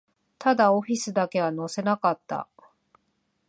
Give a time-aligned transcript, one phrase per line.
[0.39, 2.49] ただ、オフィスだけは乗せなかった